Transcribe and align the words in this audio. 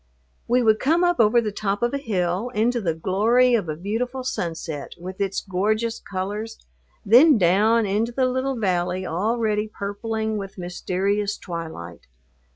We 0.47 0.63
would 0.63 0.79
come 0.79 1.03
up 1.03 1.19
over 1.19 1.39
the 1.39 1.51
top 1.51 1.83
of 1.83 1.93
a 1.93 1.99
hill 1.99 2.49
into 2.55 2.81
the 2.81 2.95
glory 2.95 3.53
of 3.53 3.69
a 3.69 3.75
beautiful 3.75 4.23
sunset 4.23 4.95
with 4.97 5.21
its 5.21 5.41
gorgeous 5.41 5.99
colors, 5.99 6.57
then 7.05 7.37
down 7.37 7.85
into 7.85 8.11
the 8.11 8.25
little 8.25 8.55
valley 8.55 9.05
already 9.05 9.67
purpling 9.67 10.37
with 10.39 10.57
mysterious 10.57 11.37
twilight. 11.37 12.07